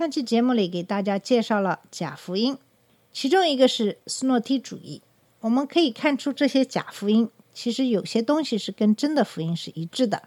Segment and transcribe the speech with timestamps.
[0.00, 2.56] 上期节目里给大家介绍了假福音，
[3.12, 5.02] 其中一个是斯诺提主义。
[5.40, 10.22] 我们可以看出，这些假福音其实有些东西是跟真的福音是一致的。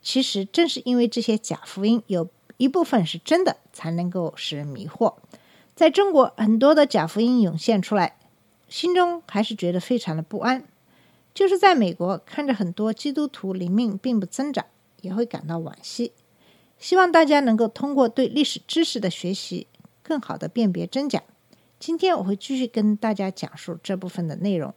[0.00, 5.16] 其实正是因为这些假福音有一部分是真的，才能够使人迷惑。
[5.74, 8.16] 在中国，很多的假福音涌现出来，
[8.68, 10.64] 心中还是觉得非常的不安。
[11.34, 14.64] 就是在美国，看着很多基督徒灵命并不增长，
[15.00, 16.12] 也会感到惋惜。
[16.82, 19.68] 希望大家能够通过对历史知识的学习，
[20.02, 21.22] 更好的辨别真假。
[21.78, 24.74] 今天我会继续跟大家讲述这部分的内容。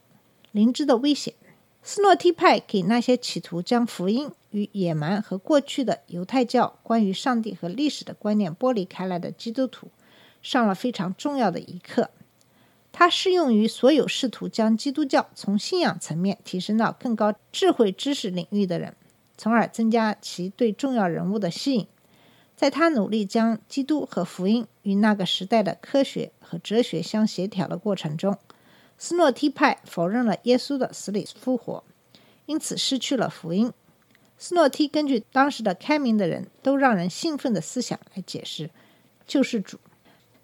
[0.51, 1.33] 灵知的危险，
[1.81, 9.87] 斯诺提派给那些企图将福音与野蛮和过去的犹太教关于上帝和历史的观念剥离开来的基督徒，
[10.43, 12.11] 上了非常重要的一课。
[12.91, 18.95] 它适用于所有试图将基督教从信仰层面提升到更高智慧知识领域的人，
[19.35, 21.87] 从而增加其对重要人物的吸引。
[22.55, 28.37] 在他努力将基督和福音与那个时代的科学和哲学相协调的过程中，
[28.97, 31.83] 斯诺提派否认了耶稣的死里复活，
[32.45, 33.73] 因此失去了福音。
[34.37, 38.69] 斯诺提根据当时的开明的人都让人兴奋的思想来解释
[39.27, 39.77] 救世主，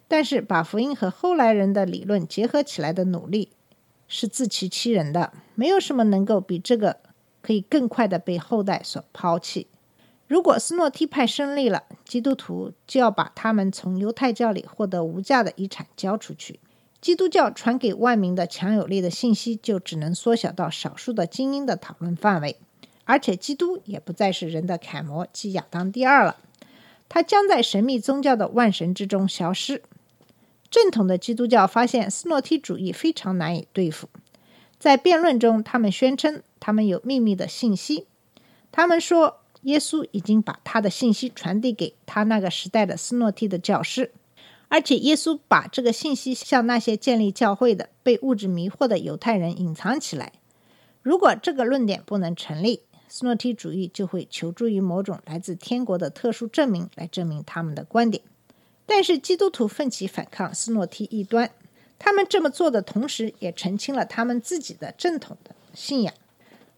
[0.06, 3.50] 但是把福音和后来人的理论结合起来的努力
[4.06, 6.98] 是自欺欺人的，没有什么能够比这个
[7.40, 9.66] 可以更快的被后代所抛弃。
[10.32, 16.58] 如果斯诺提派胜利了，基督徒就要把他们从犹太教里获得无价的遗产交出去。
[17.02, 22.56] 基督教传给万民的强有力的信息就只能缩小到少数的精英的讨论范围，
[23.04, 26.38] 而且基督也不再是人的楷模即亚当第二了，
[27.10, 29.82] 他将在神秘宗教的万神之中消失。
[30.70, 34.08] 正统的基督教发现斯诺提主义非常难以对付，
[34.78, 38.06] 在辩论中，他们宣称他们有秘密的信息，
[38.70, 39.40] 他们说。
[39.62, 44.12] 耶稣已经把他的信息传递给他那个时代的斯诺提的教师，
[44.68, 50.32] 而且耶稣把这个信息向那些建立教会的、被物质迷惑的犹太人隐藏起来。
[51.02, 58.22] 如果这个论点不能成立，斯诺提主义就会求助于某种来自天国的特殊证明来证明他们的观点。
[58.86, 61.50] 但是基督徒奋起反抗斯诺提异端，
[61.98, 66.12] 他们这么做的同时，也澄清了他们自己的正统的信仰。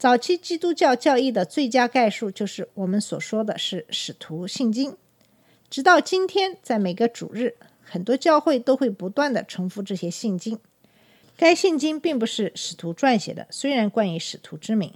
[0.04, 4.98] 早期基督教教义的最佳概述就是我们所说的是使徒信经。
[5.70, 10.58] 直到今天，在每个主日，很多教会都会不断的重复这些信经。
[11.38, 14.92] 该信经并不是使徒撰写的，虽然冠以使徒之名，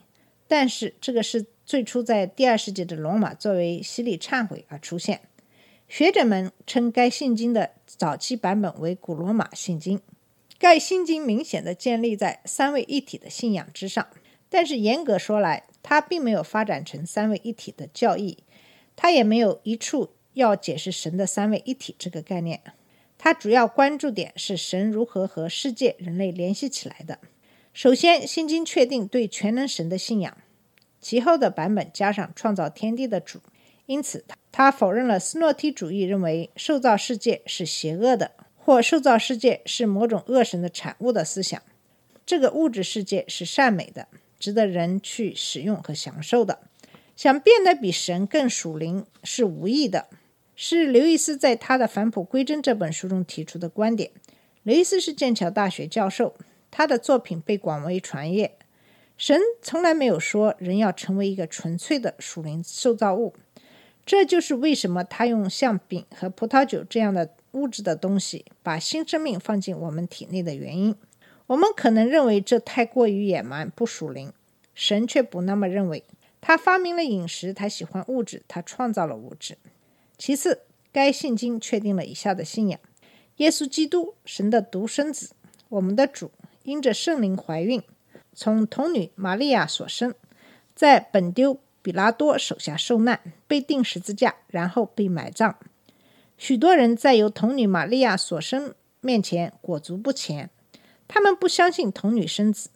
[0.46, 5.22] 但是这个是最初在第二世纪的罗马作为洗礼忏悔而出现。
[5.88, 10.02] 学者们称该信经的早期版本为古罗马信经。
[10.58, 14.06] 该信经明显的建立在三位一体的信仰之上。
[14.50, 18.38] 但是严格说来，它并没有发展成三位一体的教义，
[18.96, 22.62] 它也没有一处要解释神的三位一体这个概念。
[23.18, 27.18] 它主要关注点是神如何和世界、人类联系起来的。
[27.72, 30.36] 首先，《心经》确定对全能神的信仰，
[31.00, 33.40] 其后的版本加上创造天地的主。
[33.86, 41.60] 因此，他否认了斯诺提主义认为受造世界是邪恶的，或受造世界是某种恶神的产物的思想。
[42.24, 44.08] 这个物质世界是善美的。
[44.38, 46.60] 值得人去使用和享受的，
[47.16, 50.06] 想变得比神更属灵是无益的，
[50.54, 54.10] 是刘易斯在他的《返璞归真》这本书中提出的观点。
[54.62, 56.34] 刘易斯是剑桥大学教授，
[56.70, 58.56] 他的作品被广为传阅。
[59.16, 63.34] 神从来没有说人要成为一个纯粹的属灵受造物，
[64.06, 70.94] 这就是为什么他用像饼和葡萄酒这样的物质的东西，把新生命放进我们体内的原因。
[71.48, 74.32] 我们可能认为这太过于野蛮、不属灵，
[74.74, 76.04] 神却不那么认为。
[76.42, 79.56] 他发明了饮食，他喜欢物质，他创造了物质。
[80.18, 80.60] 其次，
[80.92, 82.78] 该信经确定了以下的信仰：
[83.38, 85.30] 耶稣基督，神的独生子，
[85.70, 86.30] 我们的主，
[86.64, 87.82] 因着圣灵怀孕，
[88.34, 90.14] 从童女玛利亚所生，
[90.74, 95.58] 在本丢比拉多手下受难，被钉十字架，然后被埋葬。
[96.36, 100.50] 许多人在由童女玛利亚所生面前裹足不前。
[101.08, 102.68] 他们不相信童女生子，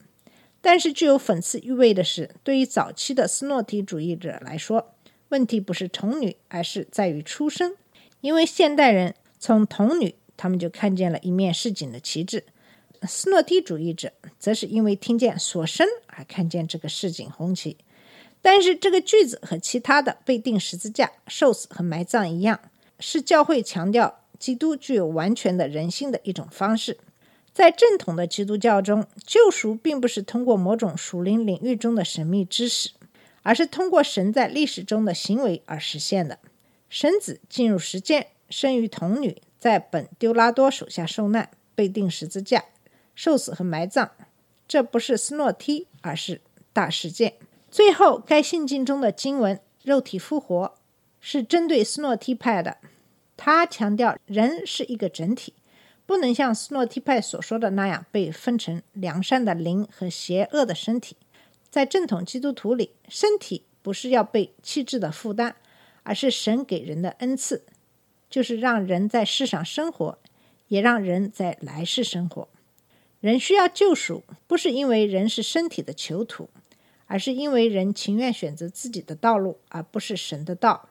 [0.60, 4.94] 但是具有讽刺意味的是，对于早期的斯诺提主义者来说，
[5.28, 7.76] 问题不是童女，而是在于出生。
[8.22, 12.40] 因为现代人从童女，他们就看见了一面市井的旗帜；
[13.06, 17.76] 斯诺提主义者则是因为听见所生而看见这个市井红旗。
[18.40, 22.58] 但是这个句子和其他的被钉十字架、受死和埋葬一样，
[22.98, 26.98] 是教会强调基督具有完全的人性的一种方式。
[27.52, 32.90] 在正统的基督教中，救赎并不是通过某种属灵领域中的神秘知识，
[33.42, 36.38] 而是通过神在历史中的行为而实现的。
[36.88, 42.64] 神子进入实践，生于童女，在本丢拉多手下受难，被钉十字架、
[43.14, 44.10] 受死和埋葬。
[44.66, 46.40] 这不是斯诺梯，而是
[46.72, 47.34] 大事件。
[47.70, 50.74] 最后，该信经中的经文“肉体复活”
[51.20, 52.78] 是针对斯诺梯派的。
[53.36, 55.54] 他强调人是一个整体，
[56.06, 61.16] 不能像斯诺提派所说的那样被分成良善的灵和邪恶的身体。
[61.70, 65.56] 在正统基督徒里，身体不是要被弃置的负担，
[66.02, 67.64] 而是神给人的恩赐，
[68.28, 70.18] 就是让人在世上生活，
[70.68, 72.48] 也让人在来世生活。
[73.20, 76.50] 人需要救赎，不是因为人是身体的囚徒。
[77.06, 80.88] 而是因为人情愿选择自己的道路，而不是神的道。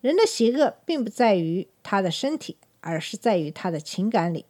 [0.00, 4.44] 人的邪恶并不在于他的身体，而是在于他的情感里。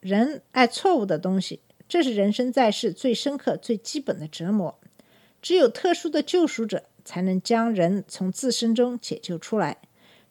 [0.00, 4.78] 人爱错误的东西，这是人生在世最深刻、最基本的折磨。
[5.40, 9.78] 只有特殊的救赎者，才能将人从自身中解救出来。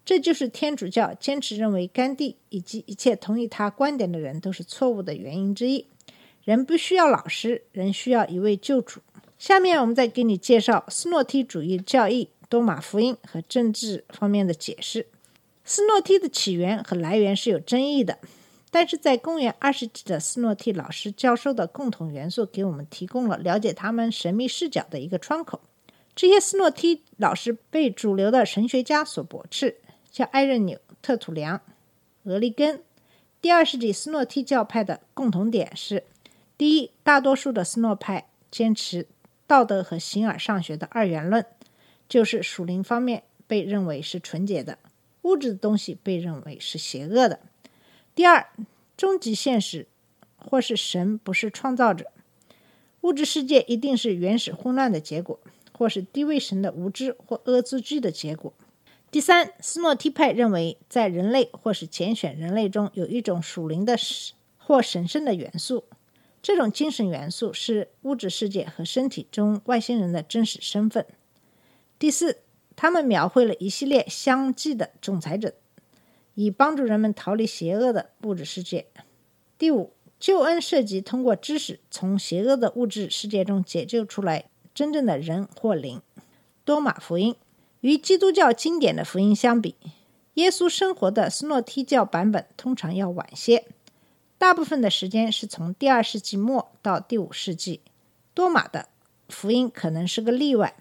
[0.06, 5.86] 这就是天主教坚持认为甘地以及一切同意他观点的人都是错误的原因之一。
[6.44, 9.02] 人不需要老师，人需要一位救主。
[9.38, 15.06] 下面我们再给你介绍斯诺提主义教义、多马福音和政治方面的解释。
[15.70, 18.18] 斯诺提的起源和来源是有争议的，
[18.72, 25.62] 但是在公元二世纪的斯诺提老师教授的共同元素，给我们提供了了解他们神秘视角的一个窗口。
[26.16, 29.78] 这些斯诺提老师被主流的神学家所驳斥，
[30.12, 31.62] 像艾任纽、特土良、
[32.24, 32.82] 俄利根。
[33.40, 36.04] 第二世纪斯诺提教派的共同点是：
[36.58, 39.06] 第一，大多数的斯诺派坚持。
[39.46, 41.46] 道德和形而上学的二元论，
[42.10, 44.80] 就是属灵方面被认为是纯洁的，
[45.30, 47.40] 物质的东西被认为是邪恶的。
[48.16, 48.48] 第二，
[48.98, 49.86] 终极现实
[50.36, 52.12] 或是神不是创造者，
[53.02, 55.40] 物质世界一定是原始混乱的结果，
[55.72, 58.52] 或是低位神的无知或恶作剧的结果。
[59.12, 63.96] 第三，斯诺提派认为，在人类或是拣选人类中有一种属灵的
[64.58, 65.84] 或神圣的元素。
[66.42, 71.06] 这种精神元素是物质世界和身体中外星人的真实身份。
[72.00, 72.38] 第四，
[72.82, 75.54] 他们描绘了一系列相继的仲裁者，
[76.36, 78.86] 以帮助人们逃离邪恶的物质世界。
[79.58, 86.02] 第五，救恩涉及通过知识从邪恶的物质世界中解救出来真正的人或灵。
[86.64, 87.36] 多马福音
[87.82, 89.76] 与基督教经典的福音相比，
[90.36, 93.66] 耶稣生活的斯诺提教版本通常要晚些。
[94.38, 97.82] 大部分的时间是从第二世纪末到第五世纪。
[98.34, 98.88] 多马的
[99.28, 100.74] 福音可能是个例外。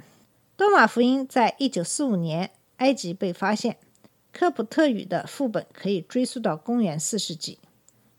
[0.59, 3.77] 多马福音在一九四五年埃及被发现，
[4.33, 7.61] 科普特语的副本可以追溯到公元四世纪。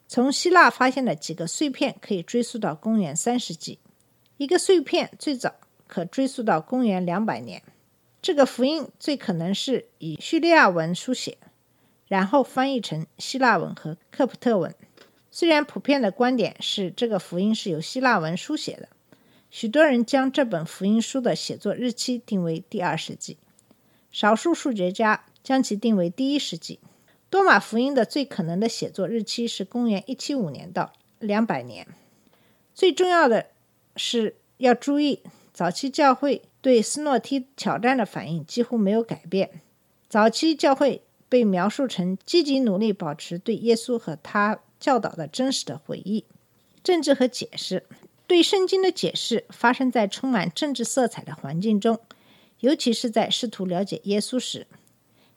[0.08, 3.80] 从希腊发现的几个碎片可以追溯到公元三世纪。
[4.38, 5.54] 一个碎片最早
[5.86, 7.62] 可追溯到公元两百年。
[8.22, 11.38] 这个福音最可能是以叙利亚文书写，
[12.08, 14.74] 然后翻译成希腊文和科普特文。
[15.30, 18.88] 虽然普遍的观点是这个福音是由希腊文书写的，
[19.50, 23.38] 许多人将这本福音书的写作日期定为第二世纪，
[24.12, 26.80] 少数数学家将其定为第一世纪。
[27.30, 31.88] 多马福音的最可能的写作日期是公元一七五年到两百年。
[32.74, 33.48] 最重要的
[33.96, 35.22] 是要注意，
[35.54, 39.62] 早期教会对斯诺提挑战的反应几乎没有改变。
[40.08, 44.60] 早期教会被描述成积极努力保持对耶稣和他。
[44.80, 46.24] 教导的真实的回忆，
[46.82, 47.84] 政治和解释
[48.30, 52.00] 对圣经的解释发生在充满政治色彩的环境中，
[52.60, 54.68] 尤其是在试图了解耶稣时。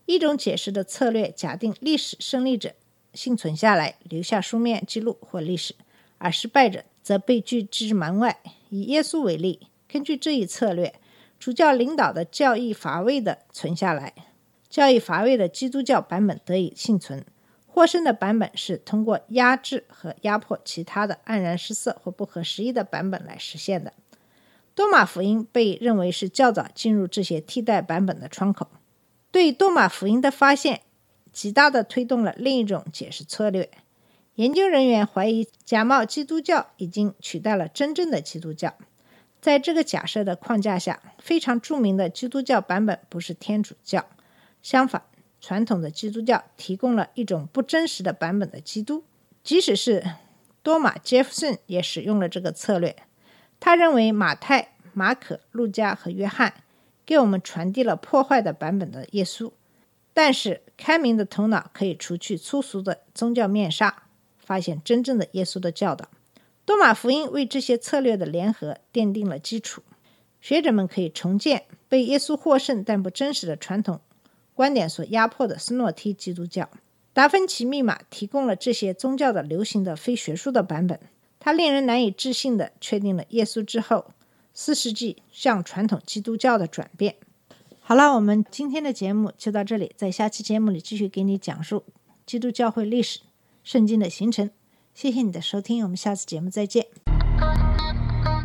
[0.05, 2.75] 一种解释的策略假定历史胜利者
[3.15, 5.75] 幸存下来，留下书面记录或历史，
[6.19, 8.43] 而失败者则被拒之门外。
[8.69, 10.95] 以耶稣为例，根据这一策略，
[11.39, 14.13] 主教领导的教义乏味的存下来，
[14.69, 17.25] 教义乏味的基督教版本得以幸存。
[17.75, 23.95] 获胜的版本是通过压制和压迫其他的黯然失色或不合时宜的版本来实现的。
[24.75, 28.69] 多马福音被认为是较早进入这些替代版本的窗口。
[29.31, 30.83] 对多马福音的发现，
[31.33, 33.71] 极大的推动了另一种解释策略。
[34.35, 38.75] 研究人员怀疑假冒基督教已经取代了真正的基督教。
[39.41, 44.05] 在这个假设的框架下，非常著名的基督教版本不是天主教，
[44.61, 45.03] 相反。
[45.43, 49.05] 传统的基督教提供了一种不真实的版本的基督。
[49.43, 50.03] 即使是
[50.63, 52.97] 多马·杰弗逊也使用了这个策略。
[53.59, 56.55] 他认为马太、马可、路加和约翰
[57.05, 59.51] 给我们传递了破坏的版本的耶稣，
[60.15, 64.05] 但是开明的头脑可以除去粗俗的宗教面纱，
[64.39, 66.09] 发现真正的耶稣的教导。
[66.65, 69.83] 多马福音为这些策略的联合奠定了基础。
[70.41, 74.01] 学者们可以重建被耶稣获胜但不真实的传统
[74.63, 76.71] 观点所压迫的斯诺提基督教。
[77.13, 81.01] 达芬奇密码提供了这些宗教的流行的非学术的版本。
[81.41, 84.13] 它令人难以置信地确定了耶稣之后
[84.55, 87.17] 四世纪向传统基督教的转变。
[87.81, 91.83] 好了，我们今天的节目就到这里，在下期节目里继续给你讲述
[92.25, 93.19] 基督教会历史、
[93.65, 94.49] 圣经的形成。
[94.95, 97.02] 谢谢你的收听，我们下次节目再见。